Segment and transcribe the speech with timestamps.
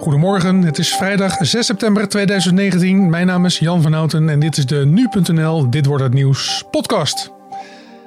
[0.00, 3.10] Goedemorgen, het is vrijdag 6 september 2019.
[3.10, 6.64] Mijn naam is Jan van Houten en dit is de Nu.nl Dit Wordt Het Nieuws
[6.70, 7.30] podcast.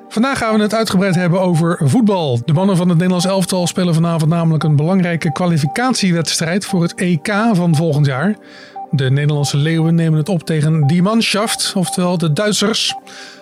[0.08, 2.40] Vandaag gaan we het uitgebreid hebben over voetbal.
[2.46, 7.34] De mannen van het Nederlands elftal spelen vanavond namelijk een belangrijke kwalificatiewedstrijd voor het EK
[7.52, 8.36] van volgend jaar.
[8.96, 12.96] De Nederlandse leeuwen nemen het op tegen Die Mannschaft, oftewel de Duitsers.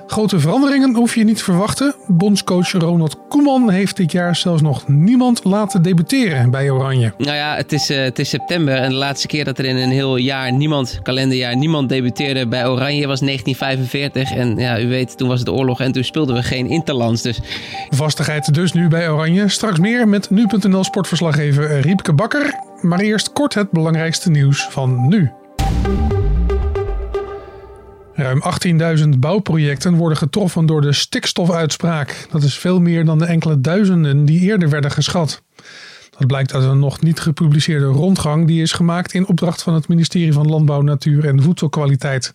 [0.07, 1.95] Grote veranderingen hoef je niet te verwachten.
[2.07, 7.13] Bondscoach Ronald Koeman heeft dit jaar zelfs nog niemand laten debuteren bij Oranje.
[7.17, 9.75] Nou ja, het is, uh, het is september en de laatste keer dat er in
[9.75, 14.31] een heel jaar niemand, kalenderjaar, niemand debuteerde bij Oranje was 1945.
[14.31, 17.21] En ja, u weet, toen was het oorlog en toen speelden we geen interlands.
[17.21, 17.39] Dus...
[17.89, 19.49] Vastigheid dus nu bij Oranje.
[19.49, 22.59] Straks meer met nu.nl sportverslaggever Riepke Bakker.
[22.81, 25.31] Maar eerst kort het belangrijkste nieuws van nu.
[28.13, 28.41] Ruim
[28.97, 32.27] 18.000 bouwprojecten worden getroffen door de stikstofuitspraak.
[32.31, 35.43] Dat is veel meer dan de enkele duizenden die eerder werden geschat.
[36.17, 39.87] Dat blijkt uit een nog niet gepubliceerde rondgang die is gemaakt in opdracht van het
[39.87, 42.33] ministerie van Landbouw, Natuur en Voedselkwaliteit.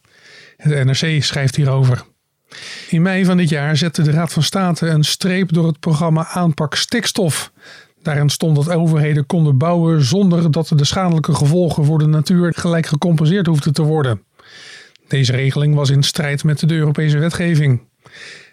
[0.57, 2.05] Het NRC schrijft hierover.
[2.89, 6.27] In mei van dit jaar zette de Raad van State een streep door het programma
[6.27, 7.53] Aanpak Stikstof.
[8.07, 12.87] Daarin stond dat overheden konden bouwen zonder dat de schadelijke gevolgen voor de natuur gelijk
[12.87, 14.23] gecompenseerd hoefden te worden.
[15.09, 17.81] Deze regeling was in strijd met de Europese wetgeving.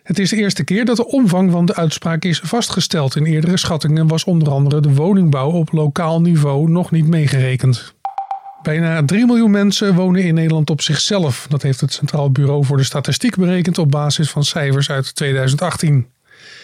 [0.03, 3.15] Het is de eerste keer dat de omvang van de uitspraak is vastgesteld.
[3.15, 7.93] In eerdere schattingen was onder andere de woningbouw op lokaal niveau nog niet meegerekend.
[8.61, 11.45] Bijna 3 miljoen mensen wonen in Nederland op zichzelf.
[11.49, 16.07] Dat heeft het Centraal Bureau voor de Statistiek berekend op basis van cijfers uit 2018.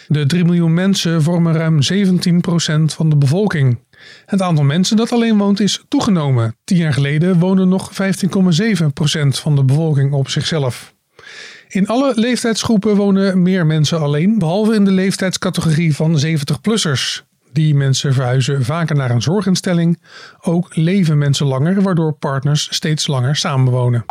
[0.08, 3.78] De 3 miljoen mensen vormen ruim 17% van de bevolking.
[4.26, 6.56] Het aantal mensen dat alleen woont is toegenomen.
[6.64, 10.94] Tien jaar geleden woonde nog 15,7% van de bevolking op zichzelf.
[11.68, 17.22] In alle leeftijdsgroepen wonen meer mensen alleen, behalve in de leeftijdscategorie van 70-plussers.
[17.52, 20.02] Die mensen verhuizen vaker naar een zorginstelling.
[20.40, 24.04] Ook leven mensen langer, waardoor partners steeds langer samenwonen.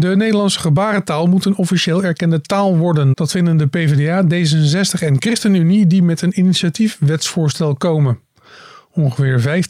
[0.00, 3.10] De Nederlandse gebarentaal moet een officieel erkende taal worden.
[3.14, 8.18] Dat vinden de PvdA, D66 en ChristenUnie die met een initiatiefwetsvoorstel komen.
[8.92, 9.62] Ongeveer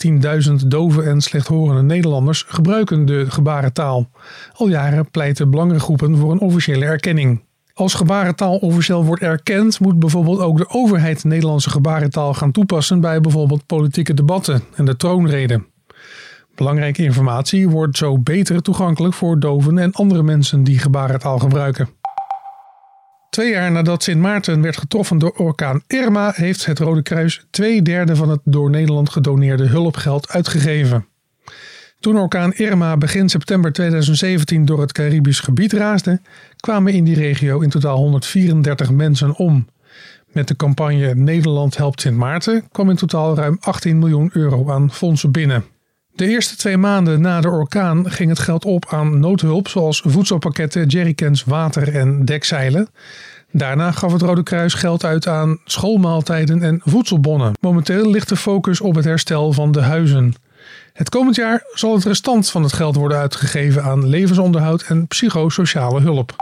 [0.48, 4.10] 15.000 dove en slechthorende Nederlanders gebruiken de gebarentaal.
[4.52, 7.42] Al jaren pleiten belangengroepen voor een officiële erkenning.
[7.74, 13.20] Als gebarentaal officieel wordt erkend, moet bijvoorbeeld ook de overheid Nederlandse gebarentaal gaan toepassen bij
[13.20, 15.62] bijvoorbeeld politieke debatten en de troonrede.
[16.54, 21.88] Belangrijke informatie wordt zo beter toegankelijk voor doven en andere mensen die gebarentaal gebruiken.
[23.30, 27.82] Twee jaar nadat Sint Maarten werd getroffen door orkaan Irma, heeft het Rode Kruis twee
[27.82, 31.06] derde van het door Nederland gedoneerde hulpgeld uitgegeven.
[32.00, 36.20] Toen orkaan Irma begin september 2017 door het Caribisch gebied raasde,
[36.56, 39.66] kwamen in die regio in totaal 134 mensen om.
[40.26, 44.92] Met de campagne Nederland helpt Sint Maarten kwam in totaal ruim 18 miljoen euro aan
[44.92, 45.64] fondsen binnen.
[46.14, 50.86] De eerste twee maanden na de orkaan ging het geld op aan noodhulp zoals voedselpakketten,
[50.86, 52.88] jerrycans, water en dekzeilen.
[53.52, 57.52] Daarna gaf het Rode Kruis geld uit aan schoolmaaltijden en voedselbonnen.
[57.60, 60.34] Momenteel ligt de focus op het herstel van de huizen.
[60.92, 66.00] Het komend jaar zal het restant van het geld worden uitgegeven aan levensonderhoud en psychosociale
[66.00, 66.34] hulp.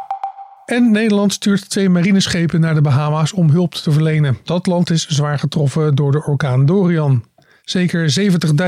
[0.64, 4.38] En Nederland stuurt twee marineschepen naar de Bahama's om hulp te verlenen.
[4.44, 7.24] Dat land is zwaar getroffen door de orkaan Dorian.
[7.68, 8.14] Zeker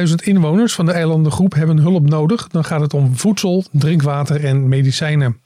[0.09, 2.47] 70.000 inwoners van de eilandengroep hebben hulp nodig.
[2.49, 5.41] Dan gaat het om voedsel, drinkwater en medicijnen.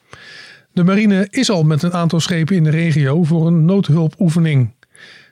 [0.73, 4.75] De marine is al met een aantal schepen in de regio voor een noodhulpoefening.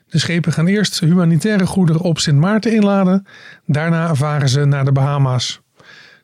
[0.07, 3.25] De schepen gaan eerst humanitaire goederen op Sint Maarten inladen.
[3.65, 5.61] Daarna varen ze naar de Bahama's.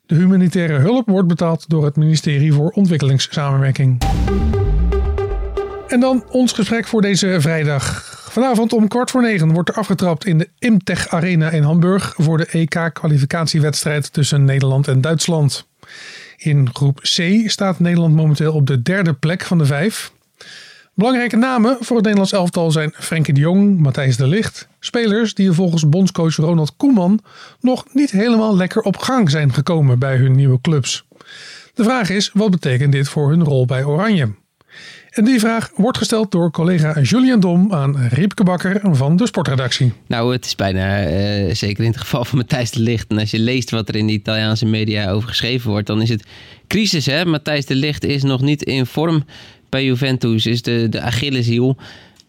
[0.05, 4.01] De humanitaire hulp wordt betaald door het ministerie voor Ontwikkelingssamenwerking.
[5.87, 8.08] En dan ons gesprek voor deze vrijdag.
[8.29, 12.37] Vanavond om kwart voor negen wordt er afgetrapt in de Imtech Arena in Hamburg voor
[12.37, 15.67] de EK-kwalificatiewedstrijd tussen Nederland en Duitsland.
[16.37, 20.11] In groep C staat Nederland momenteel op de derde plek van de vijf.
[20.93, 24.67] Belangrijke namen voor het Nederlands elftal zijn Frenkie de Jong, Matthijs de Ligt.
[24.79, 27.19] Spelers die volgens bondscoach Ronald Koeman
[27.59, 31.05] nog niet helemaal lekker op gang zijn gekomen bij hun nieuwe clubs.
[31.73, 34.29] De vraag is, wat betekent dit voor hun rol bij Oranje?
[35.09, 39.93] En die vraag wordt gesteld door collega Julian Dom aan Riepke Bakker van de sportredactie.
[40.07, 43.09] Nou, het is bijna, uh, zeker in het geval van Matthijs de Ligt.
[43.09, 46.09] En als je leest wat er in de Italiaanse media over geschreven wordt, dan is
[46.09, 46.25] het
[46.67, 47.05] crisis.
[47.05, 47.25] Hè?
[47.25, 49.23] Matthijs de Ligt is nog niet in vorm
[49.69, 51.77] bij Juventus, is de, de Achilleshiel.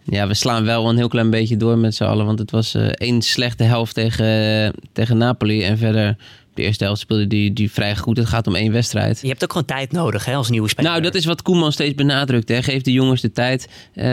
[0.04, 2.26] Ja, we slaan wel een heel klein beetje door met z'n allen.
[2.26, 5.62] Want het was uh, één slechte helft tegen, tegen Napoli.
[5.62, 6.16] En verder
[6.54, 8.16] De eerste helft speelde die, die vrij goed.
[8.16, 9.20] Het gaat om één wedstrijd.
[9.20, 10.90] Je hebt ook gewoon tijd nodig hè, als nieuwe speler.
[10.90, 12.48] Nou, dat is wat Koeman steeds benadrukt.
[12.48, 12.62] Hè.
[12.62, 13.68] Geef de jongens de tijd.
[13.94, 14.04] Uh,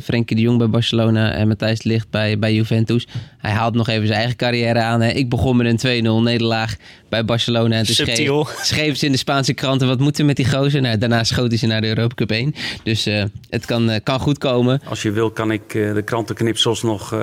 [0.00, 3.06] Frenkie de Jong bij Barcelona en Matthijs Ligt bij, bij Juventus.
[3.38, 5.00] Hij haalt nog even zijn eigen carrière aan.
[5.00, 5.10] Hè.
[5.10, 6.76] Ik begon met een 2-0 nederlaag
[7.08, 7.76] bij Barcelona.
[7.76, 9.88] En toen schreef, schreef ze in de Spaanse kranten...
[9.88, 10.80] wat moeten met die gozer?
[10.80, 12.54] Nou, daarna schoot hij ze naar de Europa Cup 1.
[12.82, 14.80] Dus uh, het kan, uh, kan goed komen.
[14.84, 17.14] Als je wil, kan ik de krantenknipsels nog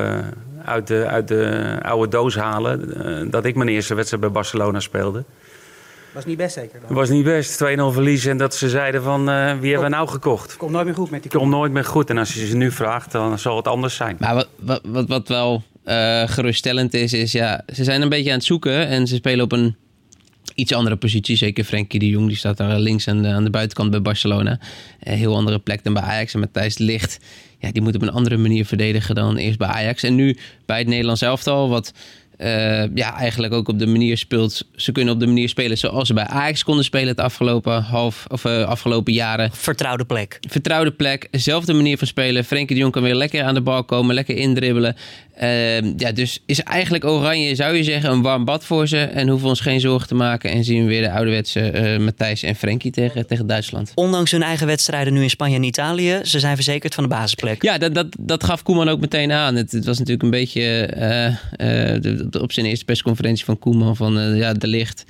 [0.66, 3.08] uit de, uit de oude doos halen.
[3.08, 5.24] Uh, dat ik mijn eerste wedstrijd bij Barcelona speelde.
[6.14, 6.96] Was niet best zeker dan?
[6.96, 7.64] Was niet best.
[7.64, 10.58] 2-0 verliezen en dat ze zeiden van uh, wie Kom, hebben we nou gekocht?
[10.58, 12.10] Komt nooit meer goed met die Komt nooit meer goed.
[12.10, 14.16] En als je ze nu vraagt, dan zal het anders zijn.
[14.20, 18.30] Maar wat, wat, wat, wat wel uh, geruststellend is, is ja, ze zijn een beetje
[18.30, 19.76] aan het zoeken en ze spelen op een
[20.56, 21.36] iets andere positie.
[21.36, 24.60] Zeker Frenkie de Jong, die staat daar links aan de, aan de buitenkant bij Barcelona.
[25.00, 26.34] Een heel andere plek dan bij Ajax.
[26.34, 27.20] En Matthijs Licht,
[27.60, 30.04] ja, die moet op een andere manier verdedigen dan eerst bij Ajax.
[30.04, 31.94] En nu bij het Nederlands elftal, wat
[32.42, 34.66] uh, ja, eigenlijk ook op de manier speelt.
[34.76, 38.26] Ze kunnen op de manier spelen zoals ze bij Ajax konden spelen het afgelopen, half,
[38.28, 39.50] of, uh, afgelopen jaren.
[39.54, 40.38] Vertrouwde plek.
[40.48, 41.28] Vertrouwde plek.
[41.32, 42.46] Zelfde manier van spelen.
[42.46, 44.96] Frenkie de Jong kan weer lekker aan de bal komen, lekker indribbelen.
[45.44, 48.98] Uh, ja, dus is eigenlijk Oranje, zou je zeggen, een warm bad voor ze.
[48.98, 50.52] En hoeven ons geen zorgen te maken.
[50.52, 53.92] En zien we weer de ouderwetse Matthijs en Frenkie tegen, tegen Duitsland.
[53.96, 57.64] Ondanks hun eigen wedstrijden nu in Spanje en Italië, ze zijn verzekerd van de basisplek.
[57.64, 59.56] Ja, dat, dat, dat gaf Koeman ook meteen aan.
[59.56, 60.88] Het, het was natuurlijk een beetje
[62.02, 65.06] de, op zijn eerste persconferentie van Koeman van ja, de licht.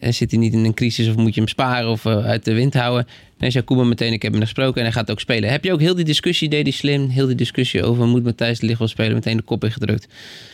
[0.00, 2.74] Zit hij niet in een crisis of moet je hem sparen of uit de wind
[2.74, 3.06] houden?
[3.50, 5.50] Zei Koeman meteen, ik heb hem gesproken en hij gaat ook spelen.
[5.50, 8.58] Heb je ook heel die discussie, deed hij slim, heel die discussie over moet Matthijs
[8.58, 10.06] de Ligt wel spelen, meteen de kop ingedrukt.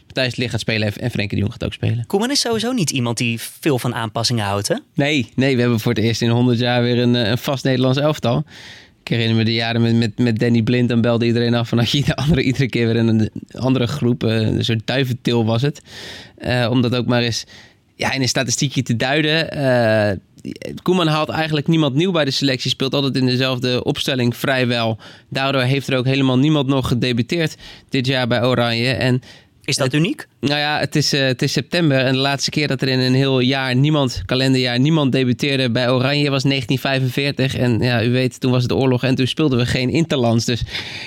[0.07, 2.07] Matthijs de Ligt gaat spelen en Frenkie de Jong gaat ook spelen.
[2.07, 4.77] Koeman is sowieso niet iemand die veel van aanpassingen houdt, hè?
[4.95, 7.99] Nee, nee we hebben voor het eerst in 100 jaar weer een, een vast Nederlands
[7.99, 8.45] elftal.
[9.01, 10.89] Ik herinner me de jaren met, met, met Danny Blind.
[10.89, 14.25] Dan belde iedereen af van je de andere, iedere keer weer in een andere groep.
[14.25, 15.81] Uh, een soort duiventil was het.
[16.39, 17.45] Uh, om dat ook maar eens
[17.95, 19.57] ja, in een statistiekje te duiden.
[19.57, 20.19] Uh,
[20.83, 22.71] Koeman haalt eigenlijk niemand nieuw bij de selectie.
[22.71, 24.99] Speelt altijd in dezelfde opstelling vrijwel.
[25.29, 27.57] Daardoor heeft er ook helemaal niemand nog gedebuteerd
[27.89, 28.93] dit jaar bij Oranje.
[28.93, 29.23] En
[29.69, 30.27] is dat uniek?
[30.41, 32.99] Nou ja, het is, uh, het is september en de laatste keer dat er in
[32.99, 37.57] een heel jaar niemand, kalenderjaar, niemand debuteerde bij Oranje was 1945.
[37.57, 40.45] En ja, u weet, toen was het oorlog en toen speelden we geen interlands.
[40.45, 40.63] Dus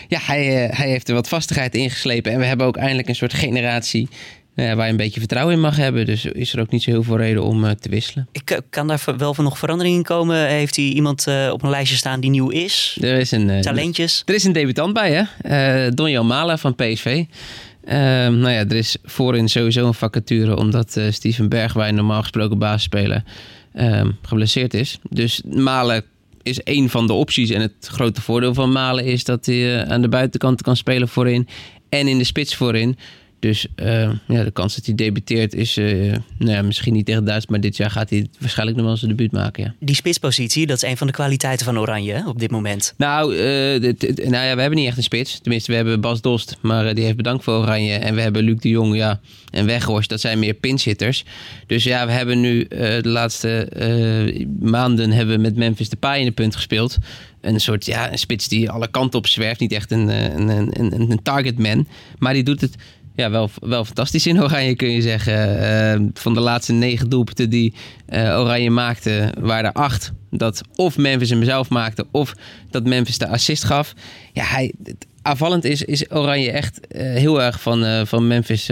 [0.08, 2.32] ja, hij, uh, hij heeft er wat vastigheid ingeslepen.
[2.32, 4.08] En we hebben ook eindelijk een soort generatie
[4.56, 6.06] uh, waar je een beetje vertrouwen in mag hebben.
[6.06, 8.28] Dus is er ook niet zo heel veel reden om uh, te wisselen.
[8.32, 10.48] Ik kan daar wel van nog verandering in komen.
[10.48, 12.98] Heeft hij iemand uh, op een lijstje staan die nieuw is?
[13.02, 14.24] Er is een, Talentjes?
[14.26, 15.90] Er is een debutant bij, hè?
[15.94, 17.24] Donjan Mala van PSV.
[17.86, 17.94] Uh,
[18.28, 23.24] nou ja, er is voorin sowieso een vacature omdat Steven Bergwijn normaal gesproken basisspeler
[23.76, 25.00] uh, geblesseerd is.
[25.10, 26.04] Dus Malen
[26.44, 27.50] is één van de opties.
[27.50, 31.48] En het grote voordeel van Malen is dat hij aan de buitenkant kan spelen voorin
[31.90, 32.98] en in de spits voorin.
[33.42, 37.26] Dus uh, ja, de kans dat hij debuteert is uh, nou ja, misschien niet tegen
[37.26, 39.64] Duits, maar dit jaar gaat hij waarschijnlijk nog wel zijn debuut maken.
[39.64, 39.74] Ja.
[39.80, 42.94] Die spitspositie, dat is een van de kwaliteiten van Oranje hè, op dit moment.
[42.98, 45.40] Nou, uh, dit, dit, nou ja, we hebben niet echt een spits.
[45.40, 47.94] Tenminste, we hebben Bas Dost, maar die heeft bedankt voor Oranje.
[47.94, 49.20] En we hebben Luc de Jong ja,
[49.52, 51.26] en Weghorst, dat zijn meer pinchitters.
[51.68, 53.70] Dus ja, we hebben nu de laatste
[54.60, 56.98] maanden hebben we met Memphis de Paai in de punt gespeeld
[57.42, 59.60] een soort ja, een spits die alle kanten op zwerft.
[59.60, 60.50] Niet echt een, een,
[60.80, 61.88] een, een targetman.
[62.20, 62.76] Maar die doet het
[63.16, 65.62] ja, wel, wel fantastisch in Oranje kun je zeggen.
[66.02, 67.74] Uh, van de laatste negen doelpunten die
[68.10, 72.34] uh, Oranje maakte, waren er acht dat of Memphis hem zelf maakte of
[72.70, 73.94] dat Memphis de assist gaf.
[74.34, 74.74] Ja, hij,
[75.22, 78.70] aanvallend is, is Oranje echt uh, heel erg van, van Memphis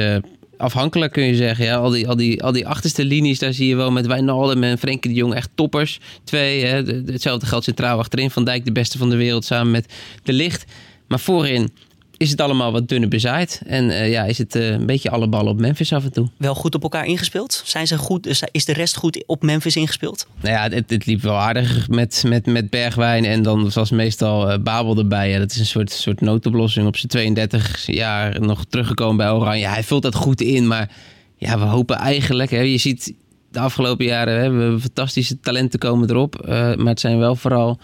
[0.59, 1.65] afhankelijk kun je zeggen.
[1.65, 4.63] Ja, al, die, al, die, al die achterste linies, daar zie je wel met Wijnaldum
[4.63, 5.99] en Frenkie de Jong echt toppers.
[6.23, 8.31] Twee, hè, hetzelfde geldt centraal achterin.
[8.31, 10.65] Van Dijk de beste van de wereld samen met De Licht.
[11.07, 11.69] Maar voorin
[12.19, 13.61] is het allemaal wat dunner bezaaid.
[13.65, 16.29] En uh, ja, is het uh, een beetje alle ballen op Memphis af en toe.
[16.37, 17.61] Wel goed op elkaar ingespeeld?
[17.65, 20.27] Zijn ze goed, is de rest goed op Memphis ingespeeld?
[20.41, 23.25] Nou ja, het, het liep wel aardig met, met, met Bergwijn.
[23.25, 25.29] En dan was meestal uh, Babel erbij.
[25.29, 26.87] Ja, dat is een soort, soort noodoplossing.
[26.87, 29.67] Op zijn 32 jaar nog teruggekomen bij Oranje.
[29.67, 30.91] Hij vult dat goed in, maar
[31.35, 32.51] ja, we hopen eigenlijk...
[32.51, 33.13] Hè, je ziet
[33.51, 36.45] de afgelopen jaren hè, we hebben fantastische talenten komen erop.
[36.47, 37.79] maar het zijn wel vooral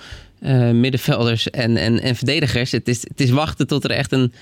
[0.46, 2.72] uh, middenvelders en, en, en verdedigers.
[2.72, 4.34] Het is, het is wachten tot er echt een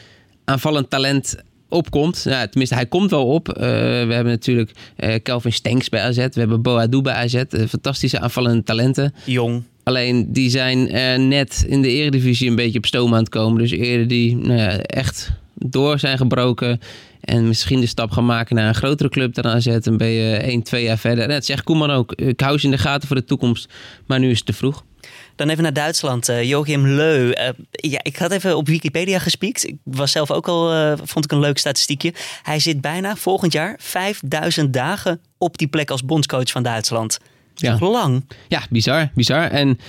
[0.45, 1.36] aanvallend talent
[1.69, 2.22] opkomt.
[2.24, 3.48] Ja, tenminste, hij komt wel op.
[3.50, 6.15] Uh, we hebben natuurlijk uh, Kelvin Stenks bij AZ.
[6.15, 7.43] We hebben Boadu bij AZ.
[7.67, 9.13] fantastische aanvallende talenten.
[9.25, 9.63] Jong.
[9.83, 10.88] Alleen die zijn
[11.27, 13.62] net in de eredivisie een beetje op stoom aan het komen.
[13.62, 16.79] Dus eerder die nou ja, echt door zijn gebroken.
[17.24, 19.77] En misschien de stap gaan maken naar een grotere club dan AZ.
[19.79, 21.24] Dan ben je 1, 2 jaar verder.
[21.24, 22.12] En dat zegt Koeman ook.
[22.13, 23.74] Ik hou ze in de gaten voor de toekomst.
[24.05, 24.83] Maar nu is het te vroeg.
[25.35, 26.29] Dan even naar Duitsland.
[26.29, 27.27] Uh, Joachim Leu.
[27.27, 29.67] Uh, ja, ik had even op Wikipedia gespiekt.
[29.67, 32.13] Ik was zelf ook al, uh, vond ik een leuk statistiekje.
[32.43, 37.19] Hij zit bijna volgend jaar 5000 dagen op die plek als bondscoach van Duitsland.
[37.55, 37.77] Ja.
[37.79, 38.25] Lang.
[38.47, 39.49] Ja, bizar, bizar.
[39.51, 39.79] En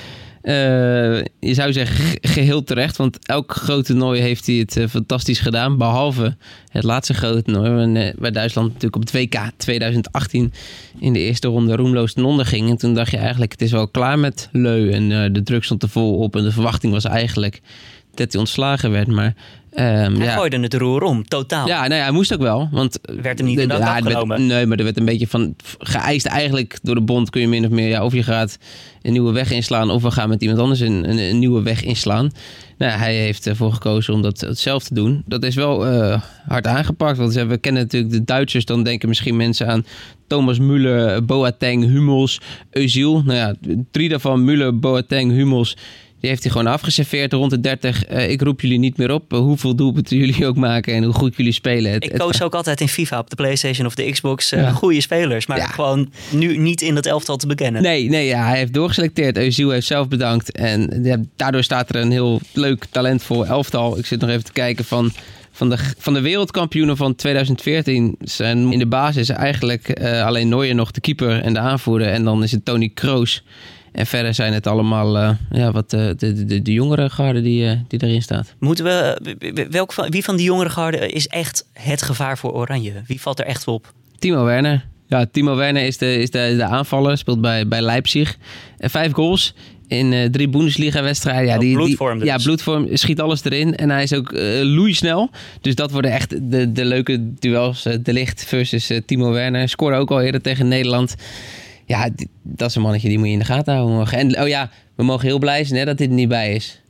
[0.44, 5.78] je zou zeggen geheel terecht, want elk groot toernooi heeft hij het uh, fantastisch gedaan.
[5.78, 6.36] Behalve
[6.68, 10.52] het laatste grote toernooi, waar Duitsland natuurlijk op het WK 2018
[10.98, 12.70] in de eerste ronde roemloos ten onder ging.
[12.70, 14.90] En toen dacht je eigenlijk, het is wel klaar met Leu.
[14.90, 17.60] En uh, de druk stond er vol op en de verwachting was eigenlijk
[18.14, 19.08] dat hij ontslagen werd.
[19.08, 19.34] Maar
[19.76, 20.34] Um, hij ja.
[20.34, 21.66] gooide het roer om, totaal.
[21.66, 22.68] Ja, nou ja, hij moest ook wel.
[22.72, 24.46] Want werd hem niet in ja, afgenomen?
[24.46, 27.30] nee, maar er werd een beetje van geëist eigenlijk door de bond.
[27.30, 28.58] Kun je min of meer, ja, of je gaat
[29.02, 29.90] een nieuwe weg inslaan...
[29.90, 32.30] of we gaan met iemand anders een, een, een nieuwe weg inslaan.
[32.78, 35.22] Nou, hij heeft ervoor gekozen om dat zelf te doen.
[35.26, 37.18] Dat is wel uh, hard aangepakt.
[37.18, 38.64] Want we kennen natuurlijk de Duitsers.
[38.64, 39.84] Dan denken misschien mensen aan
[40.26, 42.40] Thomas Müller, Boateng, Hummels,
[42.70, 43.24] Özil.
[43.24, 43.54] Nou ja,
[43.90, 45.76] drie daarvan, Müller, Boateng, Hummels
[46.24, 48.10] die heeft hij gewoon afgeserveerd rond de 30.
[48.10, 49.32] Uh, ik roep jullie niet meer op.
[49.32, 51.92] Uh, hoeveel doelpunten jullie ook maken en hoe goed jullie spelen.
[51.92, 55.00] Het, ik koos ook altijd in FIFA op de PlayStation of de Xbox uh, goede
[55.00, 55.46] spelers.
[55.46, 57.82] Maar gewoon nu niet in dat elftal te bekennen.
[57.82, 59.38] Nee, nee ja, hij heeft doorgeselecteerd.
[59.38, 60.52] Eusiel heeft zelf bedankt.
[60.52, 61.04] En
[61.36, 63.98] daardoor staat er een heel leuk, talentvol elftal.
[63.98, 65.12] Ik zit nog even te kijken van
[65.52, 70.74] van de, van de wereldkampioenen van 2014 zijn in de basis eigenlijk uh, alleen Neuer
[70.74, 72.08] nog de keeper en de aanvoerder.
[72.08, 73.42] En dan is het Tony Kroos.
[73.94, 77.64] En verder zijn het allemaal uh, ja, wat, uh, de, de, de jongere garde die,
[77.64, 78.54] uh, die erin staat.
[78.58, 82.92] Moeten we, welk van, wie van die jongere garde is echt het gevaar voor Oranje?
[83.06, 83.92] Wie valt er echt op?
[84.18, 84.84] Timo Werner.
[85.06, 88.36] Ja, Timo Werner is de, is de, de aanvaller, speelt bij, bij Leipzig.
[88.78, 89.54] En vijf goals
[89.88, 91.46] in uh, drie Bundesliga-wedstrijden.
[91.46, 92.28] Ja, oh, die, bloedvorm dus.
[92.28, 93.76] Ja, bloedvorm schiet alles erin.
[93.76, 95.30] En hij is ook uh, loeisnel.
[95.60, 97.82] Dus dat worden echt de, de leuke duels.
[97.82, 99.68] De Licht versus Timo Werner.
[99.68, 101.14] Scoorde ook al eerder tegen Nederland.
[101.86, 102.08] Ja,
[102.42, 105.02] dat is een mannetje die moet je in de gaten houden En oh ja, we
[105.02, 106.83] mogen heel blij zijn hè, dat dit er niet bij is.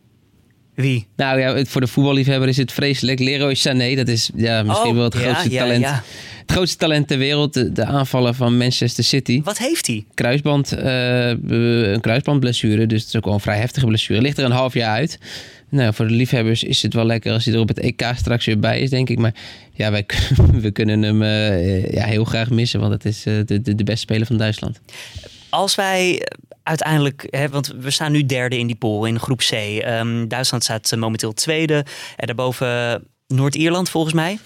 [0.75, 1.07] Wie?
[1.16, 3.19] Nou ja, voor de voetballiefhebber is het vreselijk.
[3.19, 5.85] Leroy Sané, dat is ja, misschien oh, wel het grootste talent.
[5.85, 9.43] Het grootste talent ter wereld, de, de, aanvaller van Manchester City.
[9.43, 10.04] Wat heeft hij?
[10.14, 14.21] Kruisband, uh, een kruisbandblessure, dus het is ook wel een vrij heftige blessure.
[14.21, 15.19] Ligt er een half jaar uit.
[15.69, 18.45] Nou, voor de liefhebbers is het wel lekker als hij er op het EK straks
[18.45, 19.19] weer bij is, denk ik.
[19.19, 19.35] Maar
[19.73, 20.07] ja, wij,
[20.61, 23.85] we kunnen hem uh, ja, heel graag missen, want het is uh, de, de, de
[23.85, 24.81] beste speler van Duitsland.
[25.49, 26.23] Als wij
[26.64, 29.52] uiteindelijk, hè, want we staan nu derde in die pool in groep C.
[29.52, 31.85] Um, Duitsland staat momenteel tweede.
[32.16, 34.38] En daarboven Noord-Ierland volgens mij.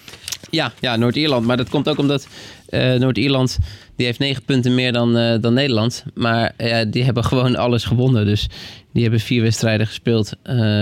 [0.51, 1.47] Ja, ja Noord-Ierland.
[1.47, 2.29] Maar dat komt ook omdat
[2.71, 3.59] uh, Noord-Ierland
[3.97, 6.05] die heeft negen punten meer dan, dan Nederland.
[6.15, 6.55] Maar
[6.89, 8.27] die hebben gewoon alles gewonnen.
[8.27, 8.47] Dus
[8.93, 10.33] die hebben vier wedstrijden gespeeld.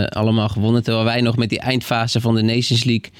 [0.08, 0.82] allemaal gewonnen.
[0.82, 3.10] Terwijl wij nog met die eindfase van de Nations League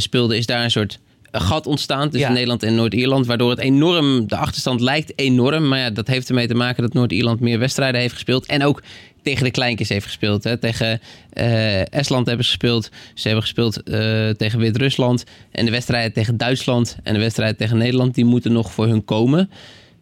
[0.00, 0.36] speelden.
[0.36, 0.98] Is daar een soort
[1.32, 3.26] gat ontstaan tussen Nederland en Noord-Ierland.
[3.26, 5.68] Waardoor het enorm, de achterstand lijkt enorm.
[5.68, 8.46] Maar ja, dat heeft ermee te maken dat Noord-Ierland meer wedstrijden heeft gespeeld.
[8.46, 8.82] En ook
[9.22, 10.44] tegen de kleintjes heeft gespeeld.
[10.44, 10.56] Hè.
[10.56, 11.00] Tegen
[11.34, 12.90] uh, Estland hebben ze gespeeld.
[13.14, 15.24] Ze hebben gespeeld uh, tegen Wit-Rusland.
[15.50, 18.14] En de wedstrijden tegen Duitsland en de wedstrijden tegen Nederland...
[18.14, 19.50] die moeten nog voor hun komen.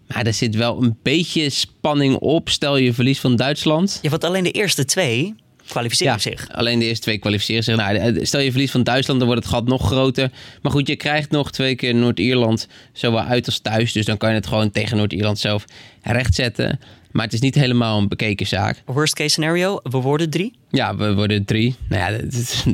[0.06, 2.48] Maar er zit wel een beetje spanning op.
[2.48, 3.98] Stel je verlies van Duitsland.
[4.02, 5.34] Ja, want alleen de eerste twee
[5.68, 6.48] kwalificeren ja, zich.
[6.52, 7.76] Alleen de eerste twee kwalificeren zich.
[7.76, 10.30] Nou, eh, stel je verlies van Duitsland, dan wordt het gat nog groter.
[10.62, 13.92] Maar goed, je krijgt nog twee keer Noord-Ierland zowel uit als thuis.
[13.92, 15.64] Dus dan kan je het gewoon tegen Noord-Ierland zelf
[16.02, 16.80] rechtzetten.
[17.10, 18.82] Maar het is niet helemaal een bekeken zaak.
[18.86, 20.52] Worst case scenario, we worden drie?
[20.70, 21.74] Ja, we worden drie.
[21.88, 22.20] Nou ja,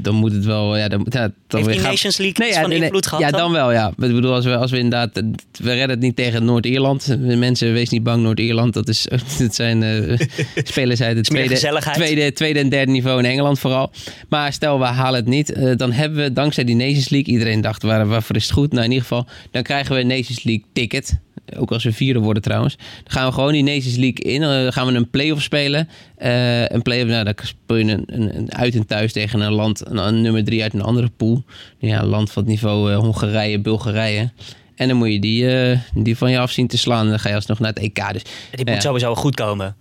[0.03, 0.77] dan moet het wel...
[0.77, 3.53] Ja, dan, ja, dan Heeft die Nations League nee, ja, van invloed gehad Ja, dan?
[3.53, 3.89] wel, ja.
[3.89, 5.23] Ik bedoel, als we, als we inderdaad...
[5.53, 7.17] We redden het niet tegen Noord-Ierland.
[7.19, 8.75] Mensen, wees niet bang, Noord-Ierland.
[8.75, 9.07] Dat, is,
[9.39, 10.19] dat zijn uh,
[10.55, 13.93] spelers uit het tweede, tweede, tweede en derde niveau in Engeland vooral.
[14.29, 15.57] Maar stel, we halen het niet.
[15.57, 17.33] Uh, dan hebben we dankzij die Nations League...
[17.33, 18.73] Iedereen dacht, waar, waarvoor is het goed?
[18.73, 21.19] Nou, in ieder geval, dan krijgen we een Nations League ticket
[21.57, 22.77] ook als we vierde worden trouwens.
[22.77, 24.41] Dan gaan we gewoon die Nations League in.
[24.41, 25.89] Dan gaan we een play-off spelen.
[26.19, 29.83] Uh, een play-off, nou, dan speel je een, een, uit en thuis tegen een land,
[29.87, 31.45] een, nummer drie uit een andere pool.
[31.79, 34.31] Ja, een land van het niveau uh, Hongarije, Bulgarije.
[34.75, 37.05] En dan moet je die, uh, die van je af zien te slaan.
[37.05, 38.13] En dan ga je alsnog naar het EK.
[38.13, 39.77] Dus, dit moet sowieso goed komen.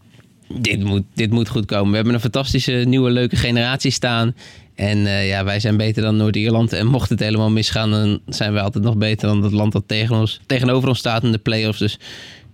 [0.60, 1.90] Dit moet, dit moet goed komen.
[1.90, 4.36] We hebben een fantastische nieuwe leuke generatie staan.
[4.76, 6.74] En uh, ja, wij zijn beter dan Noord-Ierland.
[6.74, 9.84] En mocht het helemaal misgaan, dan zijn wij altijd nog beter dan het land dat
[9.88, 11.80] tegen ons, tegenover ons staat in de play-offs.
[11.80, 12.00] Dus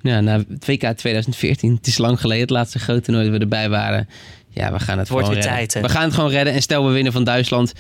[0.01, 3.69] ja, na WK 2014, het is lang geleden, het laatste grote toernooi dat we erbij
[3.69, 4.09] waren.
[4.49, 5.69] Ja, we gaan het, Wordt gewoon weer redden.
[5.69, 6.53] Tijd, we gaan het gewoon redden.
[6.53, 7.73] En stel we winnen van Duitsland,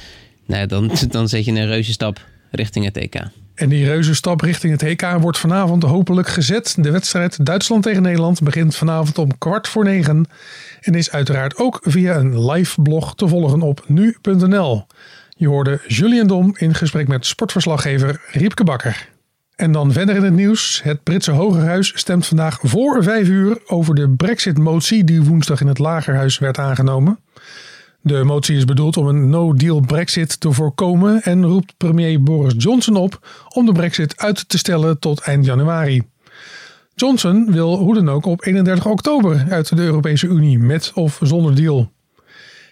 [0.45, 3.15] nou, dan, dan zet je een reuze stap richting het EK.
[3.59, 6.75] En die reuze stap richting het EK wordt vanavond hopelijk gezet.
[6.77, 10.25] De wedstrijd Duitsland tegen Nederland begint vanavond om kwart voor negen.
[10.81, 14.85] En is uiteraard ook via een live blog te volgen op nu.nl.
[15.29, 19.09] Je hoorde Julian Dom in gesprek met sportverslaggever Riepke Bakker.
[19.55, 20.81] En dan verder in het nieuws.
[20.83, 25.79] Het Britse Hogerhuis stemt vandaag voor vijf uur over de Brexit-motie die woensdag in het
[25.79, 27.19] Lagerhuis werd aangenomen.
[28.01, 32.95] De motie is bedoeld om een no-deal Brexit te voorkomen en roept premier Boris Johnson
[32.95, 36.03] op om de Brexit uit te stellen tot eind januari.
[36.95, 41.55] Johnson wil hoe dan ook op 31 oktober uit de Europese Unie met of zonder
[41.55, 41.91] deal.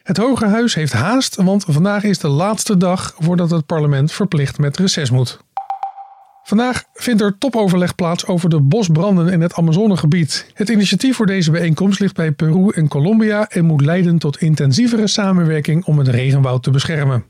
[0.03, 4.57] Het Hoge Huis heeft haast, want vandaag is de laatste dag voordat het parlement verplicht
[4.57, 5.39] met reces moet.
[6.47, 10.51] Vandaag vindt er topoverleg plaats over de bosbranden in het Amazonegebied.
[10.53, 15.07] Het initiatief voor deze bijeenkomst ligt bij Peru en Colombia en moet leiden tot intensievere
[15.07, 17.25] samenwerking om het regenwoud te beschermen.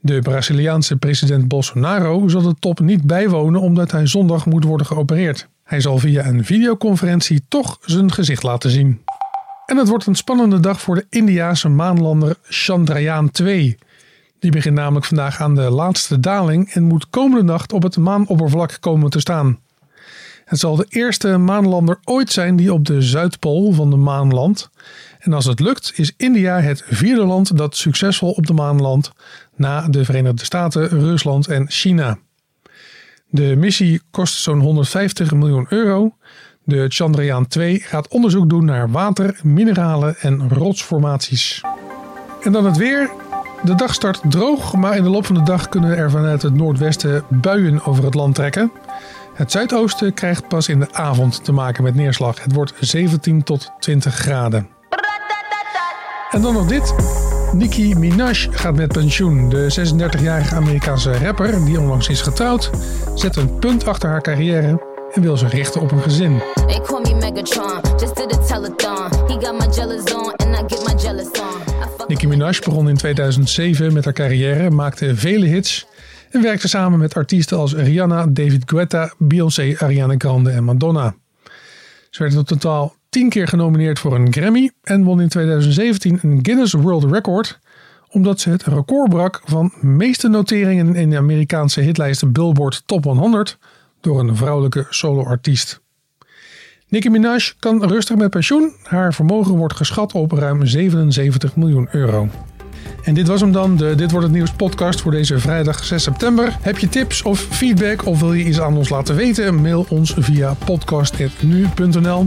[0.00, 5.48] De Braziliaanse president Bolsonaro zal de top niet bijwonen omdat hij zondag moet worden geopereerd.
[5.64, 9.02] Hij zal via een videoconferentie toch zijn gezicht laten zien.
[9.66, 13.78] En het wordt een spannende dag voor de Indiase maanlander Chandrayaan 2.
[14.38, 18.76] Die begint namelijk vandaag aan de laatste daling en moet komende nacht op het maanoppervlak
[18.80, 19.58] komen te staan.
[20.44, 24.70] Het zal de eerste maanlander ooit zijn die op de Zuidpool van de maan landt.
[25.18, 29.12] En als het lukt, is India het vierde land dat succesvol op de maan landt,
[29.56, 32.18] na de Verenigde Staten, Rusland en China.
[33.30, 36.16] De missie kost zo'n 150 miljoen euro.
[36.64, 41.62] De Chandrayaan 2 gaat onderzoek doen naar water, mineralen en rotsformaties.
[42.42, 43.10] En dan het weer.
[43.62, 46.54] De dag start droog, maar in de loop van de dag kunnen er vanuit het
[46.54, 48.72] noordwesten buien over het land trekken.
[49.34, 52.42] Het zuidoosten krijgt pas in de avond te maken met neerslag.
[52.42, 54.68] Het wordt 17 tot 20 graden.
[56.30, 56.94] En dan nog dit.
[57.52, 59.48] Nicki Minaj gaat met pensioen.
[59.48, 62.70] De 36-jarige Amerikaanse rapper, die onlangs is getrouwd,
[63.14, 66.42] zet een punt achter haar carrière en wil zich richten op een gezin.
[72.06, 75.86] Nicki Minaj begon in 2007 met haar carrière, maakte vele hits
[76.30, 81.14] en werkte samen met artiesten als Rihanna, David Guetta, Beyoncé, Ariana Grande en Madonna.
[82.10, 86.38] Ze werd in totaal tien keer genomineerd voor een Grammy en won in 2017 een
[86.42, 87.58] Guinness World Record
[88.10, 93.58] omdat ze het record brak van meeste noteringen in de Amerikaanse hitlijsten Billboard Top 100
[94.00, 95.80] door een vrouwelijke soloartiest.
[96.90, 98.72] Nicki Minaj kan rustig met pensioen.
[98.82, 102.28] Haar vermogen wordt geschat op ruim 77 miljoen euro.
[103.02, 106.02] En dit was hem dan, de Dit Wordt Het Nieuws podcast voor deze vrijdag 6
[106.02, 106.56] september.
[106.60, 109.54] Heb je tips of feedback of wil je iets aan ons laten weten?
[109.54, 112.26] Mail ons via podcast.nu.nl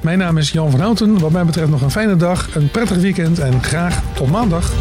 [0.00, 1.18] Mijn naam is Jan van Houten.
[1.18, 4.72] Wat mij betreft nog een fijne dag, een prettig weekend en graag tot maandag.